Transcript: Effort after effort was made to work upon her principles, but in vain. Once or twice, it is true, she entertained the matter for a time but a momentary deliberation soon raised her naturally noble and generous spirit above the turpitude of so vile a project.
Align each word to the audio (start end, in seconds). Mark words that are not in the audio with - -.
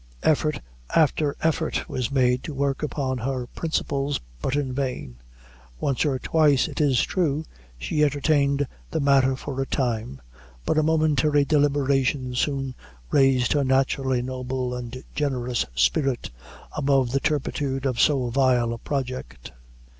Effort 0.23 0.59
after 0.95 1.35
effort 1.41 1.87
was 1.87 2.09
made 2.09 2.41
to 2.43 2.55
work 2.55 2.81
upon 2.81 3.19
her 3.19 3.45
principles, 3.45 4.19
but 4.41 4.55
in 4.55 4.73
vain. 4.73 5.17
Once 5.79 6.03
or 6.05 6.17
twice, 6.17 6.67
it 6.67 6.81
is 6.81 7.03
true, 7.03 7.45
she 7.77 8.03
entertained 8.03 8.65
the 8.89 8.99
matter 8.99 9.35
for 9.35 9.61
a 9.61 9.65
time 9.67 10.19
but 10.65 10.79
a 10.79 10.81
momentary 10.81 11.45
deliberation 11.45 12.33
soon 12.33 12.73
raised 13.11 13.53
her 13.53 13.63
naturally 13.63 14.23
noble 14.23 14.73
and 14.73 15.03
generous 15.13 15.67
spirit 15.75 16.31
above 16.75 17.11
the 17.11 17.19
turpitude 17.19 17.85
of 17.85 17.99
so 18.01 18.31
vile 18.31 18.73
a 18.73 18.79
project. 18.79 19.51